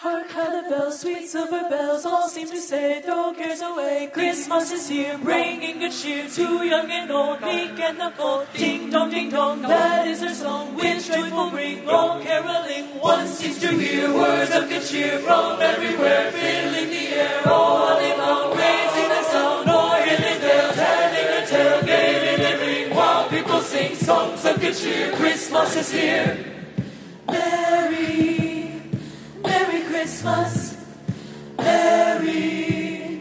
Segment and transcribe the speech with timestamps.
[0.00, 4.08] Hark how the bells, sweet silver bells, all seem to say, throw cares away.
[4.12, 8.46] Christmas is here, bringing good cheer to young and old, meek and the bold.
[8.54, 12.84] Ding dong, ding dong, that is our song, which joyful ring, all caroling.
[13.00, 18.16] One seems to hear words of good cheer from everywhere, filling the air all day
[18.16, 23.28] long, raising the sound, all hilling there, telling the tale, gay in the ring, while
[23.28, 25.10] people sing songs of good cheer.
[25.16, 26.57] Christmas is here.
[30.08, 30.74] Christmas.
[31.58, 33.20] Merry,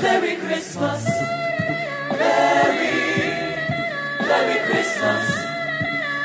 [0.00, 1.04] Merry Christmas.
[2.08, 2.96] Merry,
[4.18, 5.36] Merry Christmas.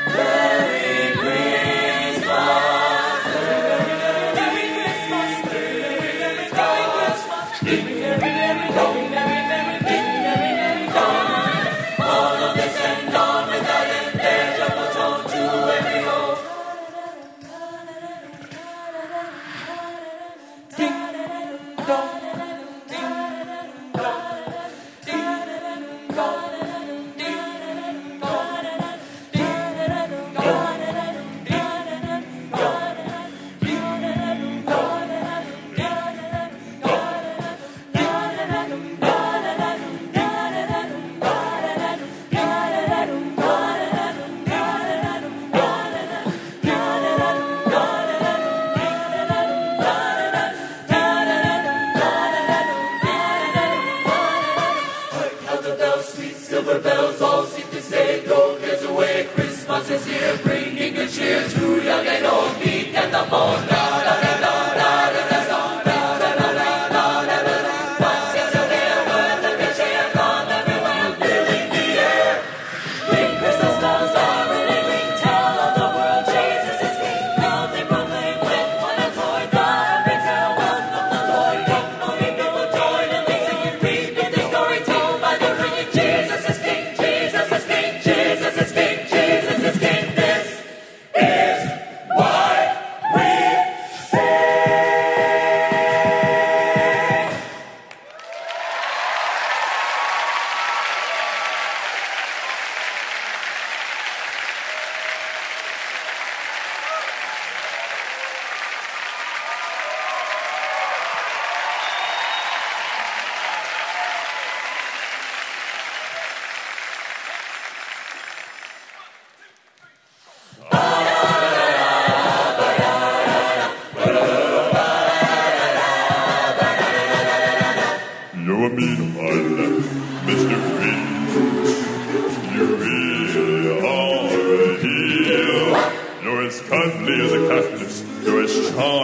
[0.06, 0.77] Merry.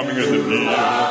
[0.07, 1.04] coming of the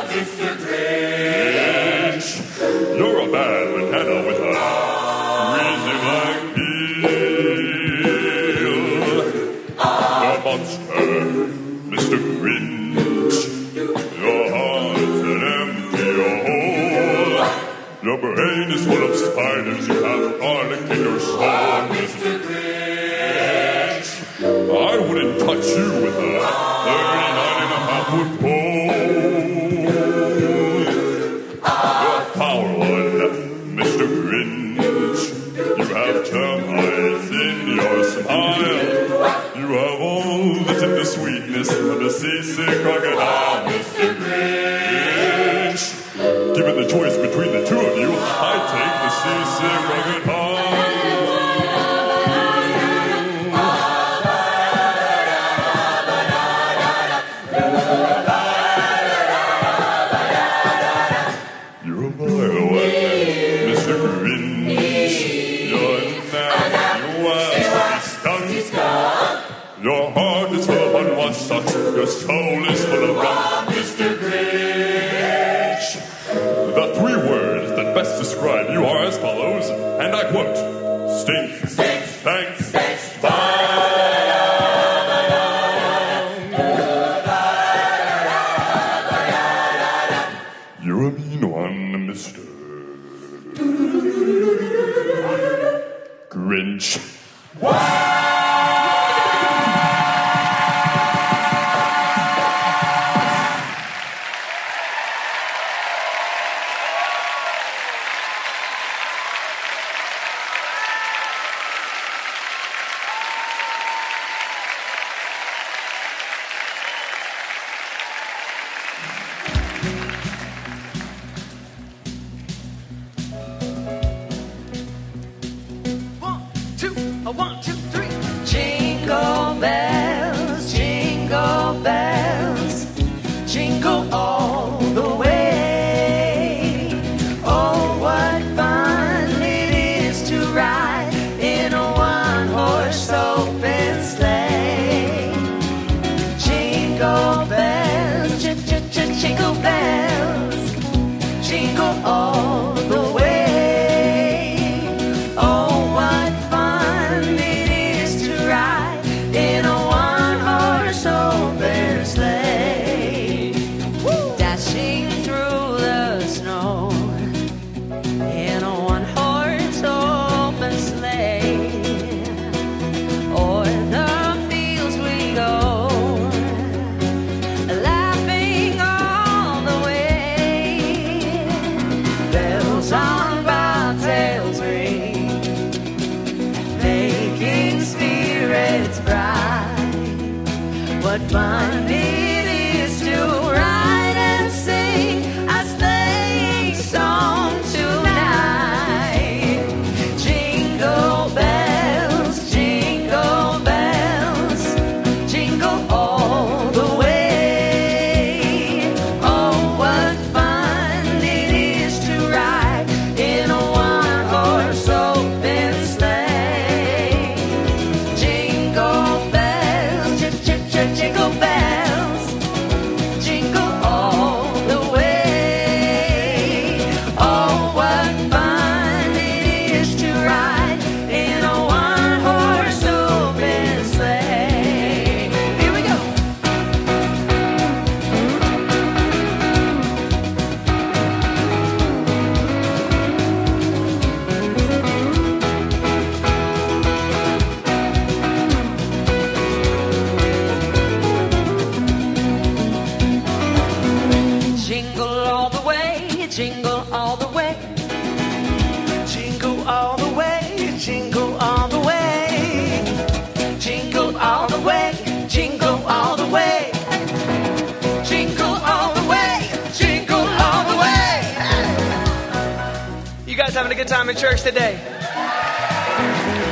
[273.84, 274.76] good time in church today?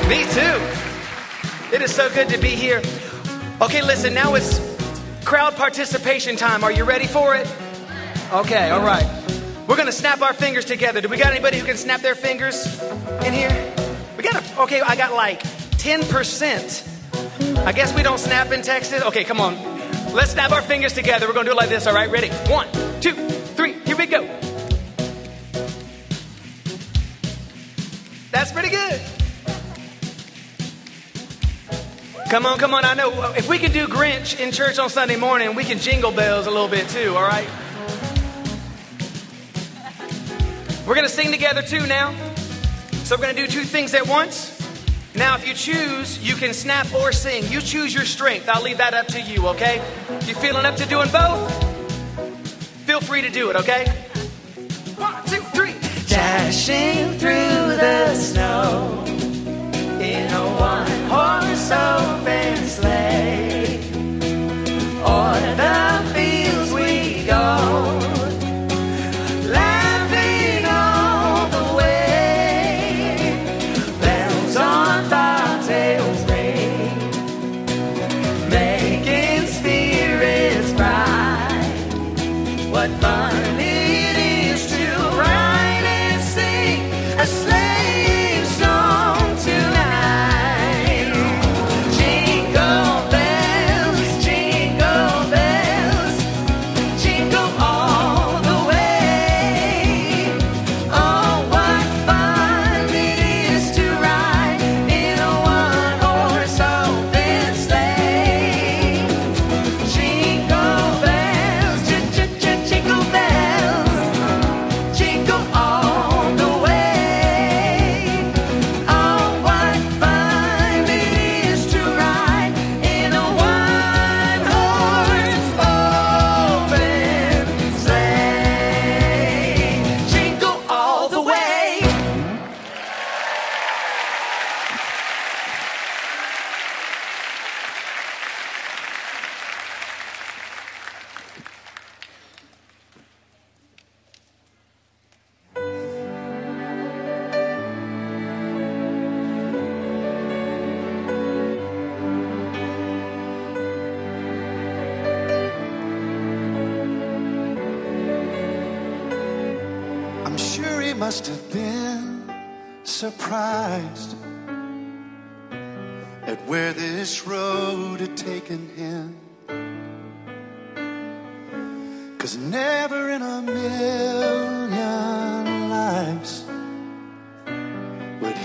[0.06, 1.74] Me too.
[1.74, 2.82] It is so good to be here.
[3.62, 4.60] Okay, listen, now it's
[5.24, 6.62] crowd participation time.
[6.62, 7.50] Are you ready for it?
[8.32, 9.06] Okay, all right.
[9.66, 11.00] We're gonna snap our fingers together.
[11.00, 12.66] Do we got anybody who can snap their fingers
[13.24, 13.74] in here?
[14.18, 15.40] We got a, okay, I got like
[15.78, 17.64] 10%.
[17.64, 19.02] I guess we don't snap in Texas.
[19.04, 19.54] Okay, come on.
[20.12, 21.26] Let's snap our fingers together.
[21.26, 22.10] We're gonna do it like this, all right?
[22.10, 22.28] Ready?
[22.52, 22.68] One,
[23.00, 24.41] two, three, here we go.
[28.42, 29.00] That's pretty good.
[32.28, 32.84] Come on, come on.
[32.84, 36.10] I know if we can do Grinch in church on Sunday morning, we can jingle
[36.10, 37.48] bells a little bit too, all right?
[40.84, 42.12] We're going to sing together too now.
[43.04, 44.60] So we're going to do two things at once.
[45.14, 47.44] Now, if you choose, you can snap or sing.
[47.46, 48.48] You choose your strength.
[48.48, 49.76] I'll leave that up to you, okay?
[50.26, 51.48] You feeling up to doing both?
[52.86, 53.88] Feel free to do it, okay?
[54.96, 55.41] One, two.
[56.12, 59.02] Dashing through the snow
[59.98, 60.91] in a one-horse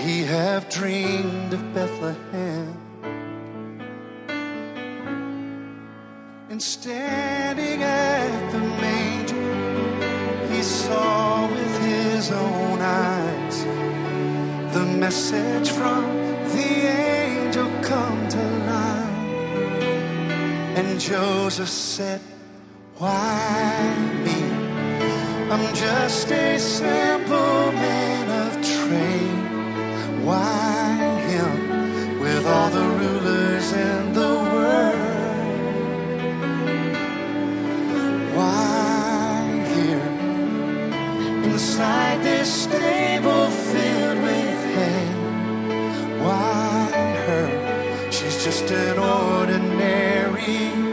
[0.08, 2.74] he have dreamed of Bethlehem.
[6.50, 9.50] And standing at the manger,
[10.54, 13.58] he saw with his own eyes
[14.74, 16.04] the message from
[16.56, 16.72] the
[17.04, 19.28] angel come to life.
[20.80, 22.22] And Joseph said,
[22.98, 23.94] Why
[24.26, 24.42] me?
[25.52, 29.37] I'm just a simple man of trade.
[30.28, 34.98] Why him with all the rulers in the world.
[38.36, 40.10] Why here
[41.50, 45.08] inside this stable filled with hay.
[46.22, 46.90] Why
[47.28, 50.87] her, she's just an ordinary.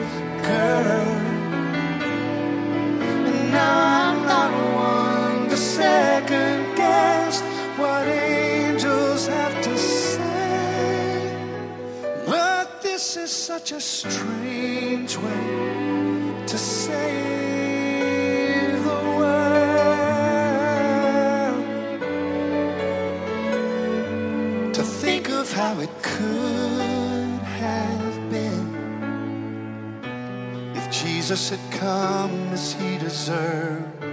[13.64, 18.04] Such a strange way to save
[18.84, 19.54] the world.
[24.74, 28.74] To think of how it could have been
[30.74, 34.03] if Jesus had come as he deserved.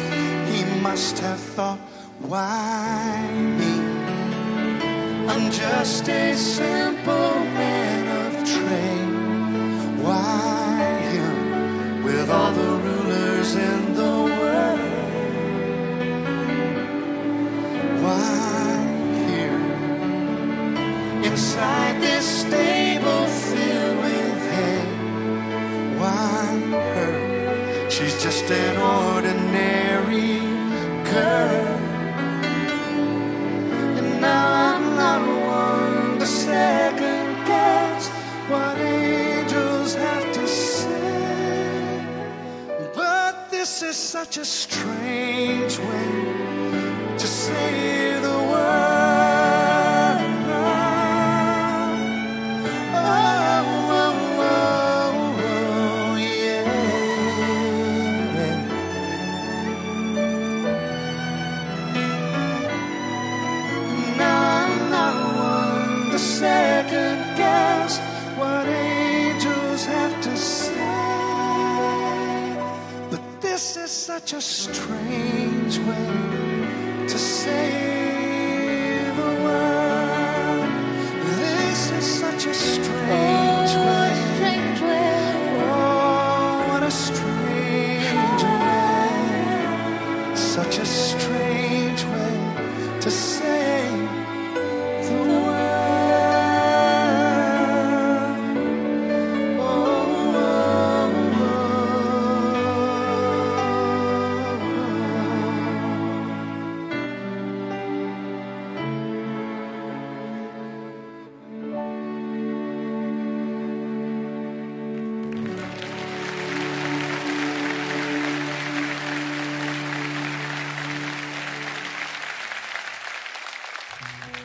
[0.00, 1.78] Arms, he must have thought,
[2.20, 3.80] why me?
[5.28, 10.02] I'm just a simple man of trade.
[10.02, 14.80] Why him with all the rulers in the world?
[18.02, 18.76] Why
[19.28, 19.60] here?
[21.24, 22.71] Inside this stable
[44.12, 46.11] such a strange way
[74.24, 76.31] such a strange way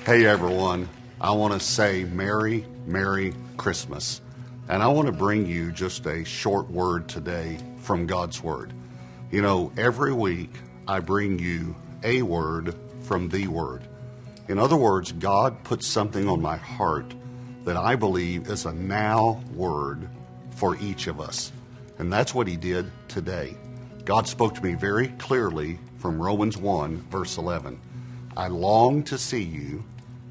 [0.07, 0.87] Hey everyone,
[1.19, 4.21] I want to say Merry, Merry Christmas.
[4.69, 8.71] And I want to bring you just a short word today from God's Word.
[9.31, 10.51] You know, every week
[10.87, 13.85] I bring you a word from the Word.
[14.47, 17.13] In other words, God puts something on my heart
[17.65, 20.07] that I believe is a now word
[20.51, 21.51] for each of us.
[21.99, 23.57] And that's what He did today.
[24.05, 27.81] God spoke to me very clearly from Romans 1, verse 11.
[28.37, 29.83] I long to see you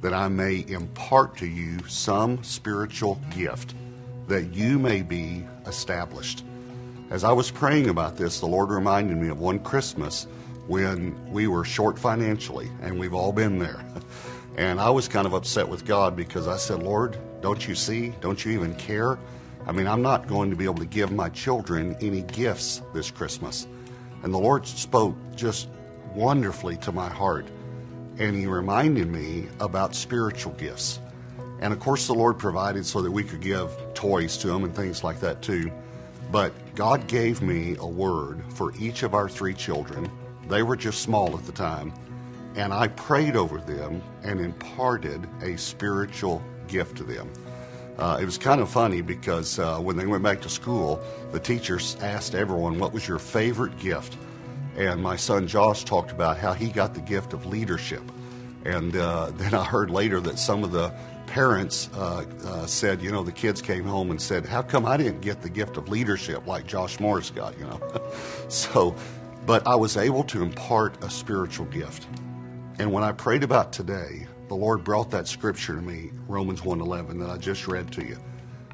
[0.07, 3.75] that I may impart to you some spiritual gift,
[4.29, 6.45] that you may be established.
[7.11, 10.29] As I was praying about this, the Lord reminded me of one Christmas
[10.69, 13.85] when we were short financially, and we've all been there.
[14.57, 18.15] And I was kind of upset with God because I said, Lord, don't you see?
[18.23, 19.19] Don't you even care?
[19.67, 23.11] I mean, I'm not going to be able to give my children any gifts this
[23.11, 23.67] Christmas.
[24.23, 25.69] And the Lord spoke just
[26.15, 27.47] wonderfully to my heart
[28.19, 31.01] and he reminded me about spiritual gifts.
[31.61, 34.75] And of course, the Lord provided so that we could give toys to them and
[34.75, 35.71] things like that too.
[36.31, 40.11] But God gave me a word for each of our three children.
[40.49, 41.93] They were just small at the time.
[42.55, 47.31] And I prayed over them and imparted a spiritual gift to them.
[47.99, 51.41] Uh, it was kind of funny because uh, when they went back to school, the
[51.41, 54.17] teachers asked everyone, What was your favorite gift?
[54.77, 58.03] And my son Josh talked about how he got the gift of leadership.
[58.65, 60.93] And uh, then I heard later that some of the
[61.27, 64.97] parents uh, uh, said, you know, the kids came home and said, How come I
[64.97, 67.81] didn't get the gift of leadership like Josh Morris got, you know?
[68.49, 68.95] so,
[69.45, 72.07] but I was able to impart a spiritual gift.
[72.79, 77.19] And when I prayed about today, the Lord brought that scripture to me, Romans 1:11
[77.21, 78.19] that I just read to you.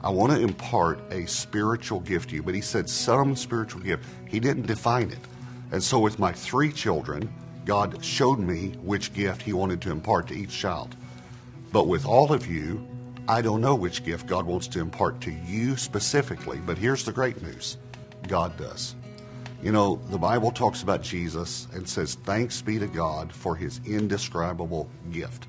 [0.04, 2.42] I want to impart a spiritual gift to you.
[2.42, 4.04] But he said some spiritual gift.
[4.26, 5.20] He didn't define it.
[5.72, 7.32] And so with my three children,
[7.64, 10.94] God showed me which gift he wanted to impart to each child.
[11.72, 12.86] But with all of you,
[13.26, 16.58] I don't know which gift God wants to impart to you specifically.
[16.58, 17.78] But here's the great news
[18.28, 18.94] God does.
[19.62, 23.80] You know, the Bible talks about Jesus and says, Thanks be to God for his
[23.86, 25.46] indescribable gift.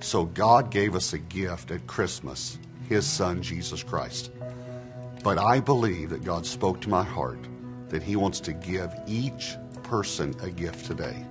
[0.00, 2.58] So God gave us a gift at Christmas,
[2.88, 4.32] his son, Jesus Christ.
[5.22, 7.38] But I believe that God spoke to my heart
[7.94, 11.24] that he wants to give each person a gift today.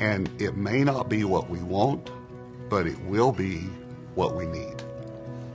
[0.00, 2.10] And it may not be what we want,
[2.68, 3.58] but it will be
[4.16, 4.82] what we need.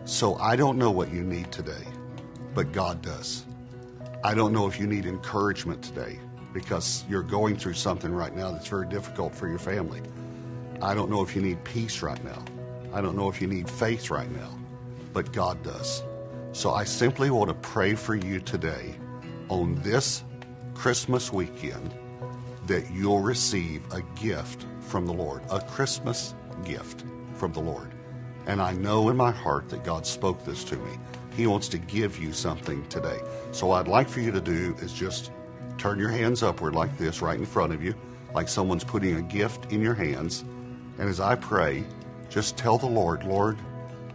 [0.05, 1.83] So I don't know what you need today,
[2.55, 3.43] but God does.
[4.23, 6.17] I don't know if you need encouragement today
[6.53, 10.01] because you're going through something right now that's very difficult for your family.
[10.81, 12.41] I don't know if you need peace right now.
[12.93, 14.57] I don't know if you need faith right now,
[15.11, 16.01] but God does.
[16.53, 18.95] So I simply want to pray for you today
[19.49, 20.23] on this
[20.79, 21.93] Christmas weekend
[22.65, 27.91] that you'll receive a gift from the Lord, a Christmas gift from the Lord.
[28.47, 30.91] And I know in my heart that God spoke this to me.
[31.35, 33.19] He wants to give you something today.
[33.51, 35.31] So what I'd like for you to do is just
[35.77, 37.93] turn your hands upward like this right in front of you,
[38.33, 40.45] like someone's putting a gift in your hands.
[40.97, 41.83] And as I pray,
[42.29, 43.57] just tell the Lord, Lord,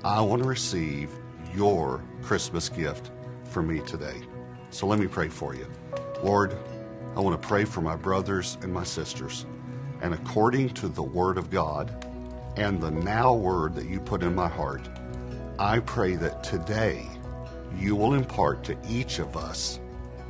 [0.02, 1.10] I want to receive
[1.54, 3.10] your Christmas gift
[3.50, 4.22] for me today.
[4.70, 5.66] So let me pray for you.
[6.24, 6.56] Lord,
[7.14, 9.44] I want to pray for my brothers and my sisters.
[10.00, 12.06] And according to the Word of God
[12.56, 14.88] and the now word that you put in my heart,
[15.58, 17.06] I pray that today
[17.76, 19.80] you will impart to each of us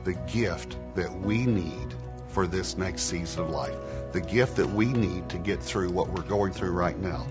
[0.02, 1.94] the gift that we need
[2.26, 3.76] for this next season of life,
[4.10, 7.24] the gift that we need to get through what we're going through right now,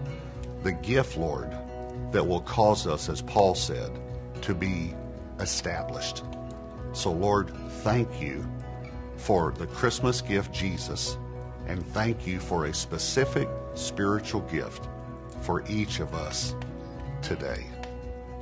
[0.63, 1.51] the gift, Lord,
[2.13, 3.91] that will cause us, as Paul said,
[4.43, 4.93] to be
[5.41, 6.23] established.
[6.93, 7.49] So, Lord,
[7.83, 8.47] thank you
[9.17, 11.17] for the Christmas gift, Jesus,
[11.67, 14.87] and thank you for a specific spiritual gift
[15.41, 16.55] for each of us
[17.21, 17.65] today.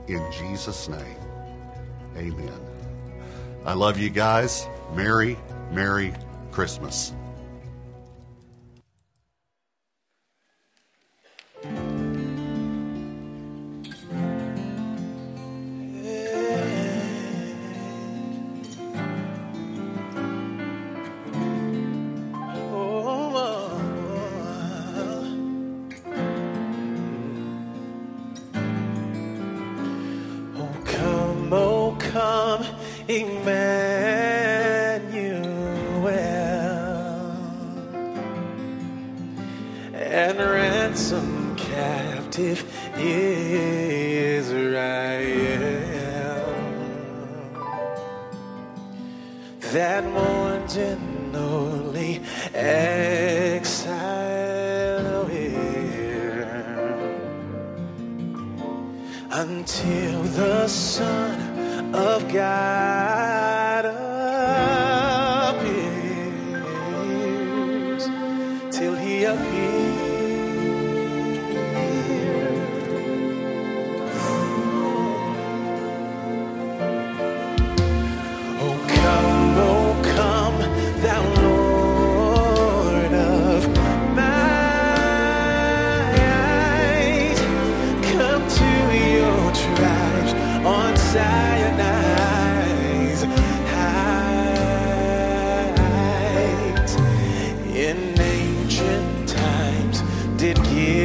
[0.07, 1.17] In Jesus' name,
[2.17, 2.59] amen.
[3.65, 4.67] I love you guys.
[4.93, 5.37] Merry,
[5.71, 6.13] Merry
[6.51, 7.13] Christmas.
[40.01, 42.65] And ransom captive
[42.97, 43.21] Israel.
[49.71, 52.21] That mourns in lonely
[52.53, 53.61] exile
[55.27, 56.01] here
[59.31, 63.20] until the Son of God
[100.53, 101.00] did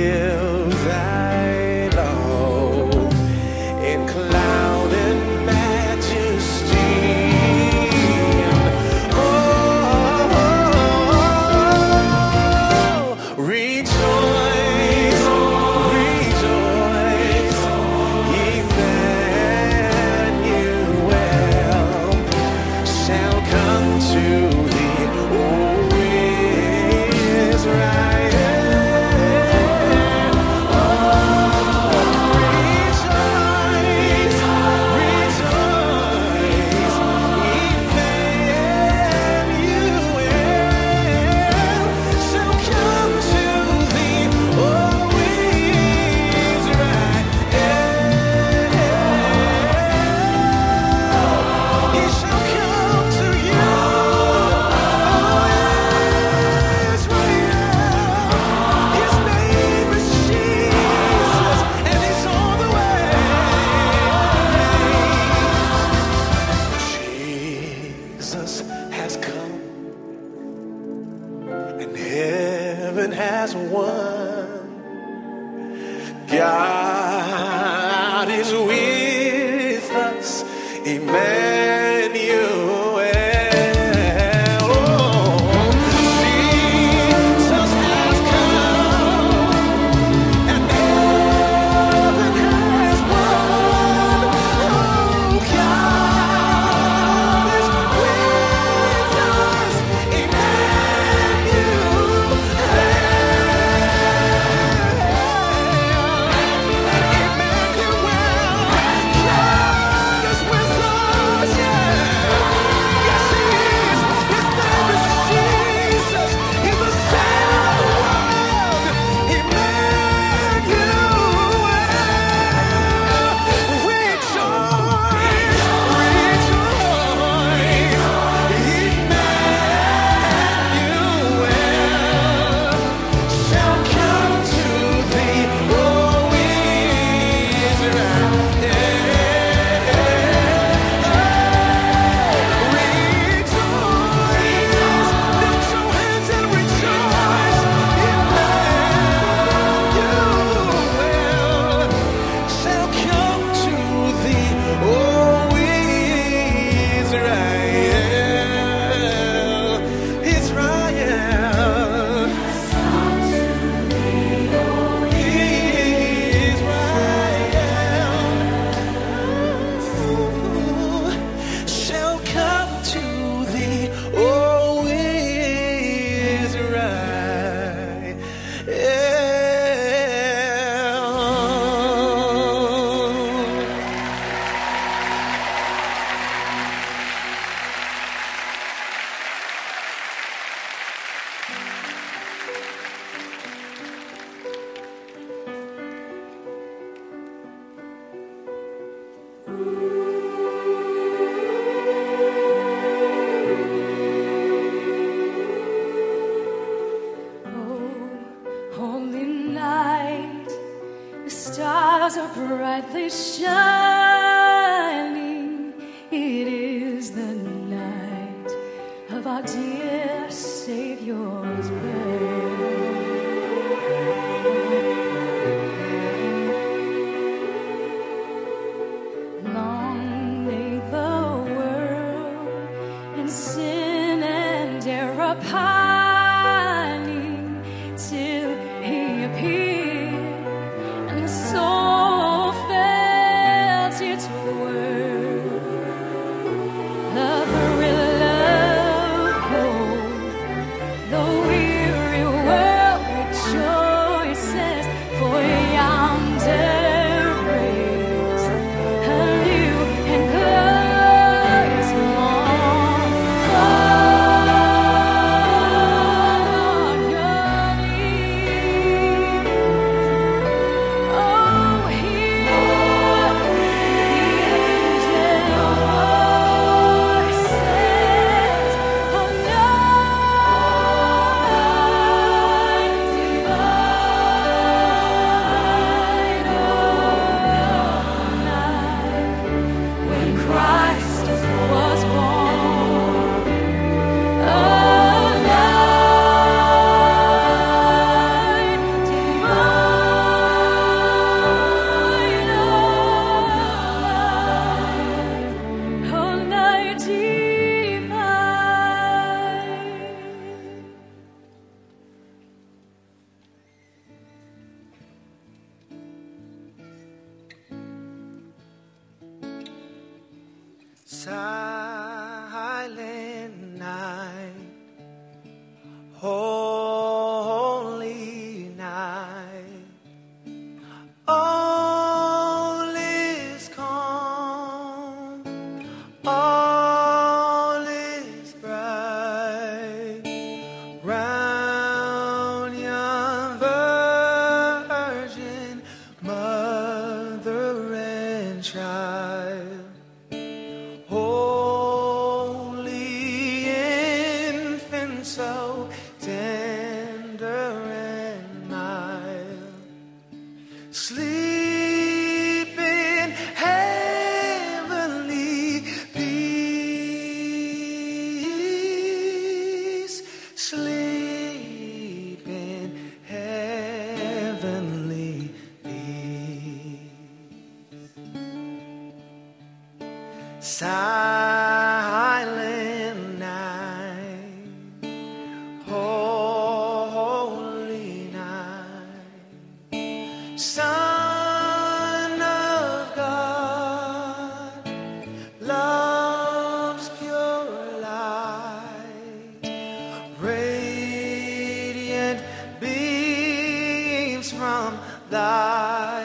[405.30, 406.15] from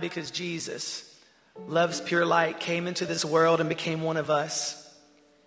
[0.00, 1.06] because Jesus
[1.66, 4.76] loves pure light, came into this world and became one of us,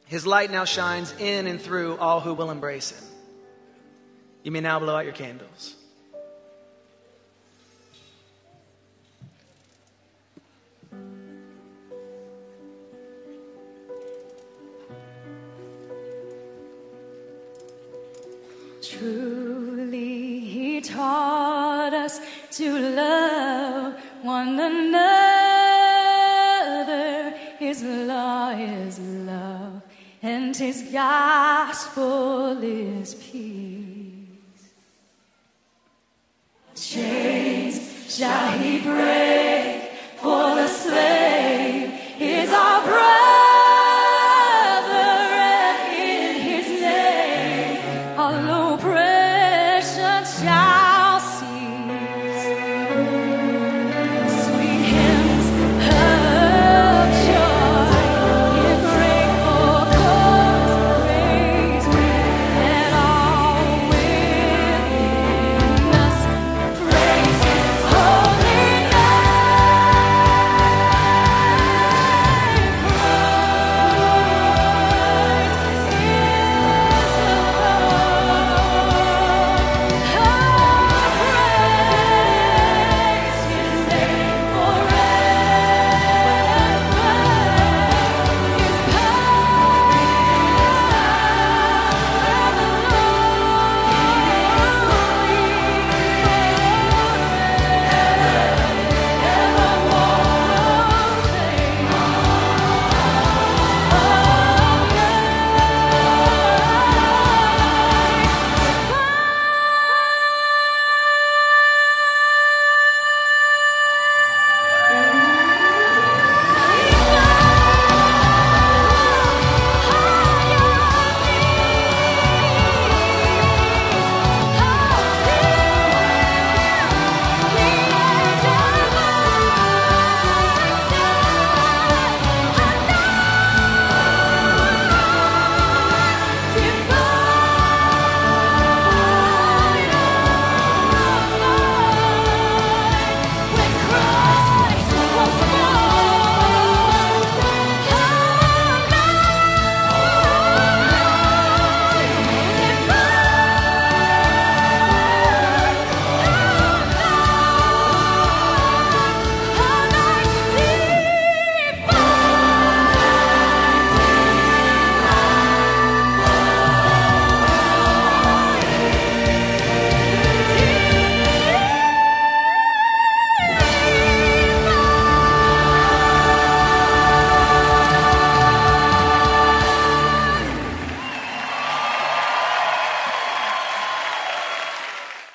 [0.06, 3.04] his light now shines in and through all who will embrace him.
[4.44, 5.76] You may now blow out your candles.
[18.82, 22.20] Truly, He taught us
[22.52, 23.23] to love
[24.24, 25.04] one another.
[27.60, 29.82] His law is love,
[30.22, 34.70] and His gospel is peace.
[36.76, 38.53] Chains shall